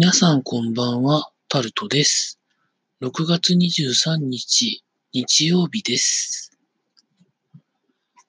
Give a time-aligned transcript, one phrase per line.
[0.00, 2.38] 皆さんこんばんは、タルトです。
[3.02, 6.56] 6月23日、日曜日です。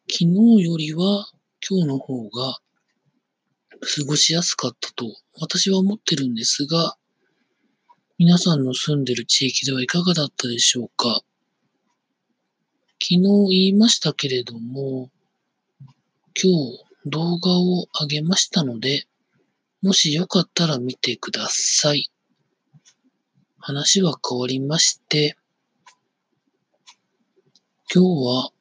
[0.10, 1.28] 昨日よりは
[1.70, 2.58] 今日の方が
[3.82, 6.98] 過ごしやすかったと私は思ってるんですが、
[8.18, 11.22] 皆さんの住んでる地域ではいかがだったでしょうか
[13.00, 15.12] 昨日言いましたけれども、
[16.34, 19.06] 今日動画を上げましたので、
[19.82, 22.12] もしよかったら見てください。
[23.60, 25.38] 話は変わりまして、
[27.94, 28.52] 今日は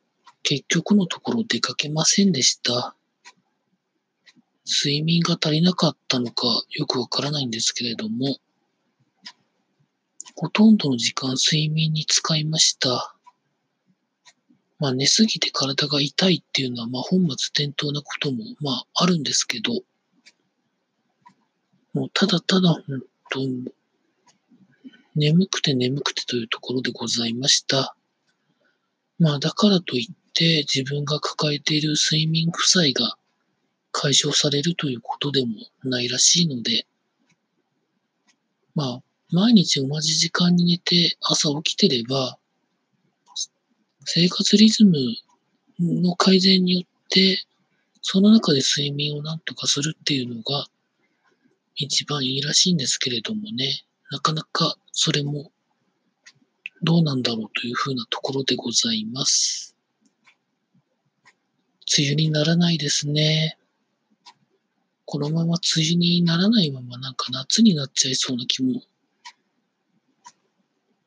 [0.44, 2.94] 結局のところ出かけませんでした。
[4.64, 8.36] 睡眠が足りなかったのかよくわからないんですけれども、
[10.36, 13.16] ほとんどの時間睡眠に使いました。
[14.78, 19.72] まあ寝すぎて体が痛いっていうのはまあ本末転倒なこともまああるんですけど、
[21.94, 23.64] もうただただ本当に
[25.16, 27.96] 眠くて眠くてというところでございました。
[29.18, 33.16] まあだからといって自分が抱えている睡眠負債が
[33.90, 35.48] 解消されるということでも
[35.82, 36.86] ないらしいので、
[38.74, 42.38] まあ毎日同じ時間に寝て朝起きてれば、
[44.04, 44.96] 生活リズム
[45.80, 47.44] の改善によって、
[48.02, 50.66] その中で睡眠をなんとかするっていうのが
[51.80, 55.52] 一番いいらしいんですけれどもね、なかなかそれも
[56.82, 59.76] どうなんだろうというふうなところでございます。
[61.96, 63.56] 梅雨にならないですね。
[65.04, 68.82] このまま梅雨にならないままなんか夏になっちゃいそうな気も、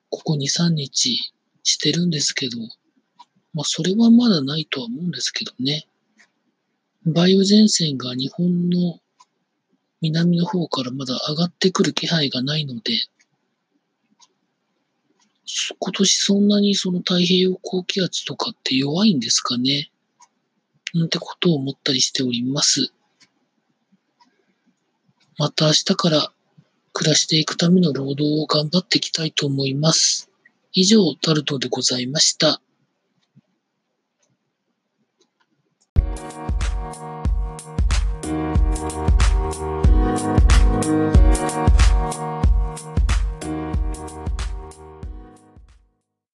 [0.10, 1.34] ここ2、3日
[1.64, 2.58] してるんですけど、
[3.54, 5.86] まあそれはまだないとは思うんですけどね。
[7.06, 9.01] 梅雨前線が日本の
[10.02, 12.82] 南の方からまだ上がってくる気配がないので、
[15.80, 19.92] 今年そんなにその太平洋高気圧とかって弱いんですかね？
[20.94, 22.92] なんてことを思ったりしております。
[25.38, 26.32] また明日から
[26.94, 30.30] 暮らしていくための労働を頑張っていきたいと思います。
[30.74, 32.62] 以上、タルトでございました。